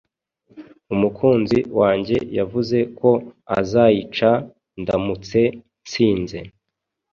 Umukunzi 0.93 1.59
wanjye 1.79 2.17
yavuze 2.37 2.77
ko 2.99 3.11
azaica 3.59 4.29
ndamutse 4.81 5.39
nsinze. 5.83 6.39